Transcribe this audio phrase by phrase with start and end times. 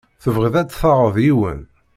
[0.23, 1.61] Tebɣiḍ ad taɣeḍ yiwen?